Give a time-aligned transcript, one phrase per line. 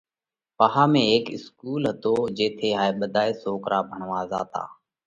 [0.57, 4.63] پاها ۾ هيڪ اِسڪُول هتو جيٿئہ هائي ٻڌائي سوڪرا ڀڻوا زاتا۔